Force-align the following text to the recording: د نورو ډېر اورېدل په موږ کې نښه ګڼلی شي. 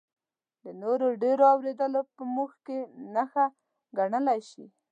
د 0.63 0.65
نورو 0.81 1.07
ډېر 1.23 1.39
اورېدل 1.51 1.93
په 2.15 2.23
موږ 2.35 2.51
کې 2.65 2.77
نښه 3.13 3.45
ګڼلی 3.97 4.39
شي. 4.49 4.65